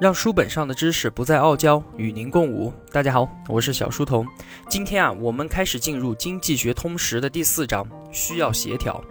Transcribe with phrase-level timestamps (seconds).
[0.00, 2.72] 让书本上的知识不再傲娇，与您共舞。
[2.92, 4.24] 大家好，我是小书童。
[4.68, 9.02] 今天啊，我们开始进入《经济学通识》的第四章，需要协调。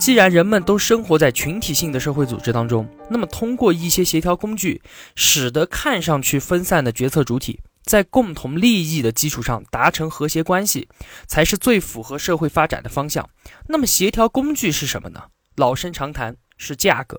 [0.00, 4.80] 既然人们都生活在群体性的社会组织当中，那么通过一些协调工具，
[5.14, 10.88] 使得看上去分散的决策主体在共同利益的基础上达成和谐关系，
[11.26, 13.28] 才是最符合社会发展的方向。
[13.68, 15.24] 那么，协调工具是什么呢？
[15.56, 16.36] 老生常谈。
[16.62, 17.18] 是价格，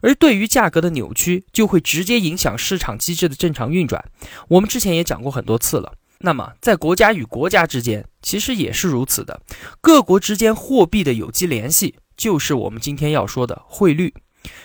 [0.00, 4.04] 而对于价格的扭曲，就会直接影响市场机制的正常运转。
[4.48, 5.92] 我们之前也讲过很多次了。
[6.20, 9.42] 那么，在国家与国家之间，其实也是如此的。
[9.82, 14.14] 各国之间货币的有机联系，就是我们今天要说的汇率。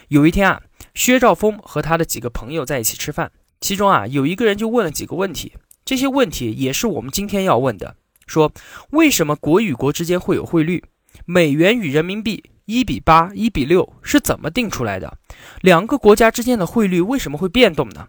[0.07, 0.61] 有一天啊，
[0.93, 5.53] 薛兆丰和他的几个朋友在一起吃饭，其中啊有一个人就问了几个问题，
[5.83, 7.97] 这些问题也是我们今天要问的：
[8.27, 8.53] 说
[8.91, 10.83] 为什么国与国之间会有汇率？
[11.25, 12.50] 美元与人民币？
[12.65, 15.17] 一比八，一比六是怎么定出来的？
[15.61, 18.07] 两个国家之间的汇率为什么会变动呢？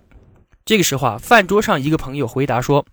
[0.64, 2.86] 这个时候啊，饭桌上一个朋友回答说：“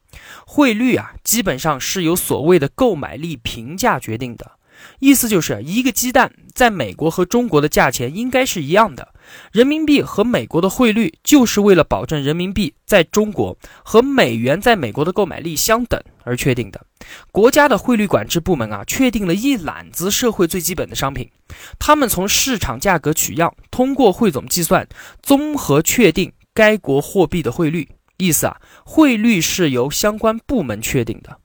[0.48, 4.54] 汇率啊，基本上是由所谓的购买力评价决定的。”
[5.00, 9.14] 意思就是一个鸡蛋在美国和中国的价钱应该是一样的，
[9.52, 16.86] 人民币和美国的汇率就是为了保证人民币在中国和美元在美国的购买力相等而确定的。
[17.32, 21.30] 国家的汇率管制部门啊，确定了一揽子社会最基本的商品，
[21.78, 24.88] 他们从市场价格取样，通过汇总计算，
[25.22, 27.88] 综合确定该国货币的汇率。
[28.18, 31.38] 意思啊，汇率是由相关部门确定的。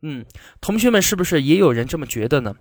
[0.00, 0.24] 嗯，
[0.62, 2.54] 同学们是不是也有人这么觉得呢？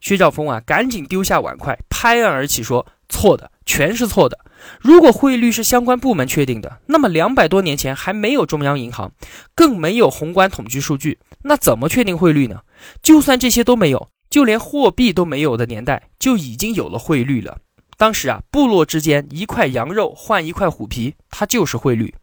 [0.00, 4.38] 薛兆丰啊，赶紧丢下碗筷，拍案而起说：“错的，全是错的。
[4.80, 9.12] 如果汇率是相关部门确定的，那么两百多年前还没有中央银行，
[9.54, 12.60] 更没有宏观统计数据，那怎么确定汇率呢？
[13.02, 17.58] 就算这些都没有，就连货币都没有的年代，就已经有了汇率了。
[17.96, 22.14] 当时啊，部落之间一块羊肉换一块虎皮，它就是汇率。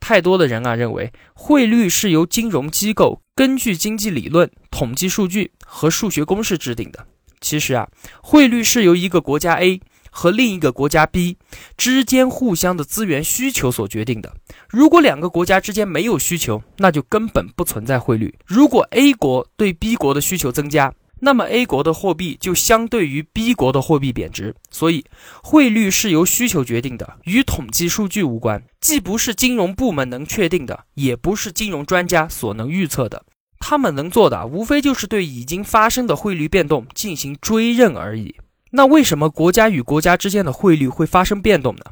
[0.00, 7.06] 太多的人啊，认为汇率是由金融机构根据经济理论、统计数据和数学公式制定的。”
[7.40, 7.88] 其实啊，
[8.22, 11.38] 汇率是由一个国家 A 和另一个国家 B
[11.76, 14.36] 之间互相的资源需求所决定的。
[14.68, 18.32] 如果两个国家之间没有需求，那就根本不存在汇率。
[18.46, 20.92] 如果 A 国对 B 国的需求增加，
[21.24, 24.56] 那么 A 国的货币就相对于 B 国的货币贬值。
[24.70, 25.04] 所以，
[25.40, 33.24] 汇率是由需求决定的，与统计数据无关，既不是金融部门能确定的，也不是金融专家所能预测的。
[33.60, 38.34] 他们能做的，无非就是对已经发生的汇率变动进行追认而已。
[38.72, 41.84] 那为什么国家与国家之间的汇率会发生变动呢？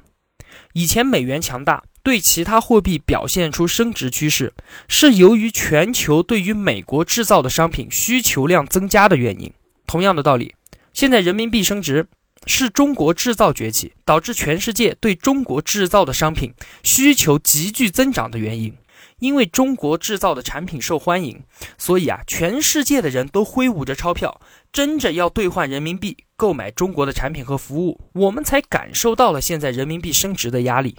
[0.73, 4.53] 以前美元强大，对其他货币表现出升值趋势，
[4.89, 9.53] 是由于全球对于美国制造的商品需求量增加的原因。
[9.87, 10.55] 同样的道理，
[10.93, 12.07] 现在人民币升值，
[12.47, 18.73] 是中国制造崛起，导致全世界对中国制造的商品需求急剧增长的原因。
[19.19, 21.43] 因为中国制造的产品受欢迎，
[21.77, 24.41] 所以啊，全世界的人都挥舞着钞票，
[24.73, 30.97] 争着要兑换人民币购买中国的产品和服务，我们才感受到了现在人民币升值的压力。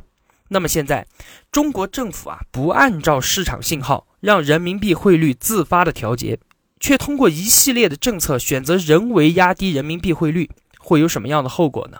[0.49, 1.07] 那么现在，
[1.51, 6.39] 中国政府啊，不按照市场信号让人民币汇率自发的调节，
[6.79, 11.99] 却通过一系列的政策选择人为压低人民币汇率，会有什么样的后果呢？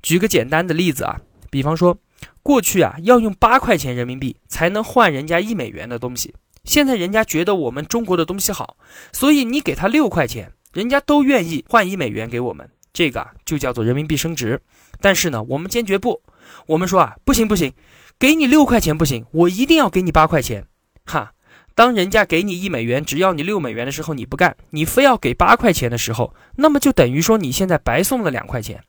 [0.00, 1.20] 举个简单的例子啊，
[1.50, 1.98] 比方说。
[2.42, 6.34] 过去啊，要用八块钱人民币才能换人家一美元的东西。
[6.64, 8.76] 现在人家觉得我们中国的东西好，
[9.12, 12.68] 所以你给他六块钱，人家都愿意换一美元给我们。
[12.92, 14.60] 这个就叫做人民币升值。
[15.00, 16.22] 但是呢，我们坚决不，
[16.66, 17.72] 我们说啊，不行不行，
[18.18, 20.66] 给你六块钱不行，我一定要给你八块钱。
[21.04, 21.32] 哈，
[21.74, 28.82] 当人家给你一美元，只要你六美元的时候，你不干，你非要给八块钱的时候，那么就等于说你现在白送了两块钱。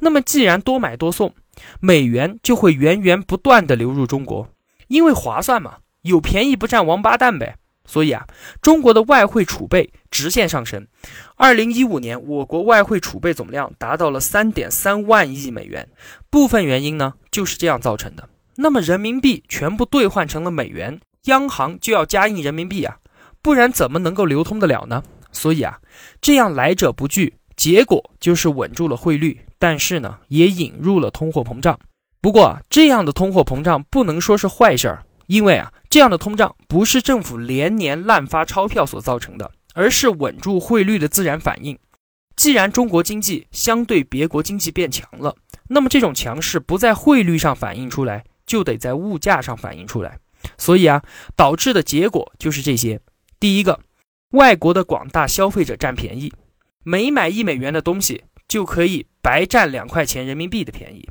[0.00, 1.34] 那么既然多买多送。
[1.80, 4.48] 美元就会源源不断的流入中国，
[4.88, 7.56] 因为划算嘛，有便宜不占王八蛋呗。
[7.88, 8.26] 所以啊，
[8.60, 10.88] 中国的外汇储备直线上升。
[11.36, 15.88] 二零一五年，我国外汇储备总量达到了三点三万亿美元。
[16.28, 18.28] 部分原因呢，就是这样造成的。
[18.56, 22.96] 那么人民币全部兑换成了美元，央行就要加印人民币啊，
[23.40, 25.04] 不然怎么能够流通得了呢？
[25.30, 25.78] 所以啊，
[26.20, 29.45] 这样来者不拒，结果就是稳住了汇率。
[29.58, 31.78] 但是呢，也引入了通货膨胀。
[32.20, 41.78] 不过，这样的通货膨胀不能说是坏事儿，因为啊，这样的通胀不是政府连年滥发钞票所造成的，而是稳住汇率的自然反应。
[42.34, 45.34] 既然中国经济相对别国经济变强了，
[45.68, 50.18] 那么这种强势不在汇率上反映出来，就得在物价上反映出来。
[50.58, 51.02] 所以啊，
[51.34, 53.00] 导致的结果就是这些：
[53.40, 53.80] 第一个，
[54.32, 56.32] 外国的广大消费者占便宜，
[56.84, 58.24] 每买一美元的东西
[58.56, 59.06] 就可以。
[59.20, 61.06] 白占两块钱人民币的便宜。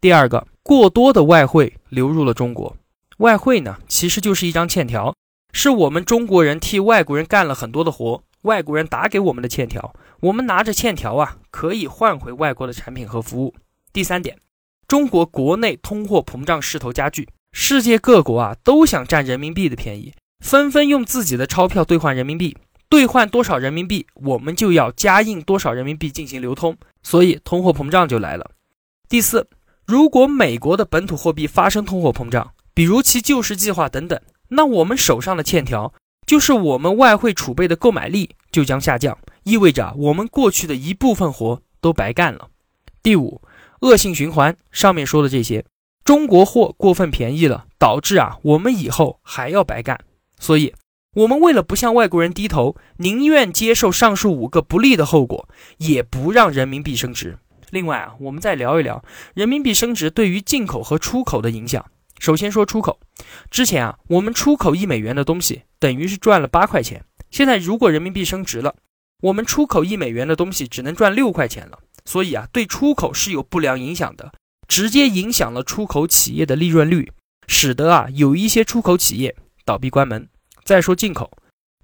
[0.00, 2.76] 第二个，过多的外汇流入了中国。
[3.16, 5.12] 外汇呢，其实就是一张欠条，
[5.52, 9.92] 是我们中国人替外国人干了很多的活，外国人打给我们的欠条。
[10.20, 13.56] 我们拿着欠条啊，可以换回外国的产品和服务。
[13.92, 14.38] 第三点，
[14.86, 22.56] 中国国内通货膨胀势头加剧，世界各国啊都想占人民币的便宜，纷纷用自己的钞票兑换人民币，
[22.88, 28.50] 兑换多少人民币，我们就要加印多少人民币进行流通，所以通货膨胀就来了。
[29.08, 29.46] 第四，
[29.86, 34.18] 如果美国的本土货币发生通货膨胀，比如其救市计划等等，
[34.48, 35.92] 那我们手上的欠条，
[36.26, 42.48] 就是我们外汇储备的购买力就将下降，意味着我们过去的一部分活都白干了。
[43.02, 43.42] 第五，
[43.80, 44.56] 恶性循环。
[44.72, 45.64] 上面说的这些，
[46.04, 49.98] 中国货过分便宜了，导致啊我们以后还要白干。
[50.38, 50.72] 所以，
[51.18, 55.48] 我们为了不向外国人低头，宁愿接受上述五个不利的后果，
[55.78, 57.36] 也不让人民币升值。
[57.70, 59.02] 另外啊，我们再聊一聊
[59.34, 61.84] 人民币升值对于进口和出口的影响。
[62.20, 63.00] 首先说出口，
[63.50, 67.04] 之前啊，我们出口一美元的东西等于是赚了八块钱。
[67.32, 68.76] 现在如果人民币升值了，
[69.22, 71.80] 我们出口一美元的东西只能赚六块钱了。
[72.04, 74.32] 所以啊，对出口是有不良影响的，
[74.68, 77.10] 直接影响了出口企业的利润率，
[77.48, 79.34] 使得啊有一些出口企业
[79.64, 80.28] 倒闭关门。
[80.68, 81.30] 再说进口，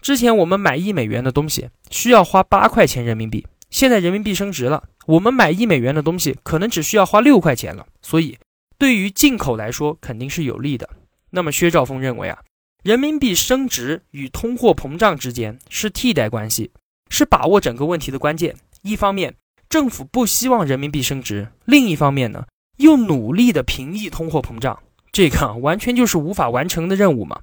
[0.03, 7.87] 之前我们买一美元的东西需要花八块钱人民币，现在人民币升值了，我们买一美元的东西可能只需要花六块钱了。
[8.03, 8.37] 所以。
[8.77, 10.87] 对于进口来说，肯定是有利的。
[11.31, 12.39] 那么薛兆丰认为啊，
[12.83, 16.71] 人民币升值与通货膨胀之间是替代关系，
[17.09, 18.55] 是把握整个问题的关键。
[18.83, 19.37] 一方面，
[19.71, 22.45] 政府不希望人民币升值；另一方面呢，
[22.77, 24.79] 又努力的平抑通货膨胀，
[25.11, 27.41] 这个完全就是无法完成的任务嘛。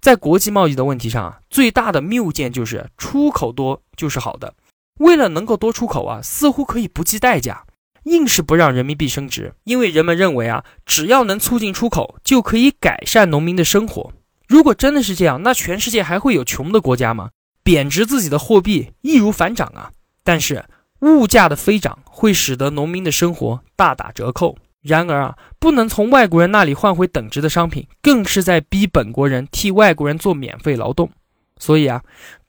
[0.00, 4.54] 在国际贸易的问题上啊，最大的谬见就是出口多就是好的，
[4.98, 7.64] 为了能够多出口啊，似乎可以不计代价。
[8.04, 14.12] 硬是不让人民币升值，因为人们认为啊，只要能促进出口，就可以改善农民的生活。
[14.46, 17.30] 如果真的是这样，那全世界还会有穷的国家吗？
[17.64, 19.90] 贬值自己的货币易如反掌啊！
[20.22, 20.64] 但是
[21.00, 24.56] 物价的飞涨会使得农民的生活大打折扣。
[24.86, 31.10] 然而啊，不能从外国人那里换回等值的商品，更是在逼本国人替外国人做免费劳动。
[31.58, 32.02] 所以啊，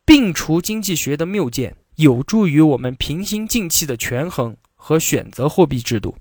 [0.05, 4.55] 摒除经济学的谬见，有助于我们平心静气的权衡。
[4.79, 6.15] 和选择货币制度。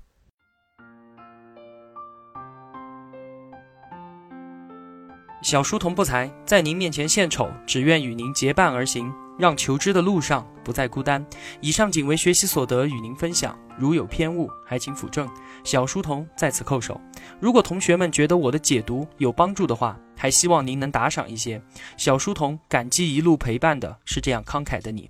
[5.41, 11.25] 小书童不才，在您面前献丑，只愿与您结伴而行，让求知的路上不再孤单。
[11.61, 13.57] 以上仅为学习所得，与您分享。
[13.77, 15.29] 如有偏误，还请斧正。
[15.63, 16.99] 小书童在此叩首。
[17.39, 21.61] 如果同学们觉得我的解读有帮助的话，还希望您能打赏一些。
[21.95, 25.09] 小书童感激一路陪伴的是这样慷慨的你。